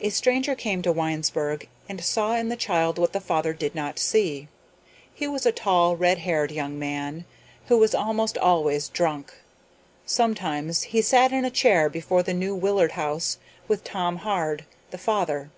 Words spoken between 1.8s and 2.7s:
and saw in the